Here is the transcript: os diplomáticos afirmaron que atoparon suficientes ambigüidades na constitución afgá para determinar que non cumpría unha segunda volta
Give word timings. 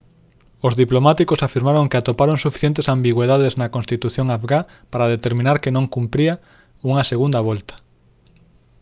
os 0.67 0.73
diplomáticos 0.81 1.43
afirmaron 1.47 1.89
que 1.89 1.99
atoparon 1.99 2.43
suficientes 2.45 2.85
ambigüidades 2.95 3.53
na 3.59 3.71
constitución 3.75 4.27
afgá 4.29 4.59
para 4.91 5.11
determinar 5.15 5.57
que 5.63 5.73
non 5.75 5.91
cumpría 5.95 6.33
unha 6.89 7.03
segunda 7.11 7.39
volta 7.49 7.75